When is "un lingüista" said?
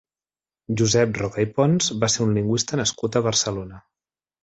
2.29-2.83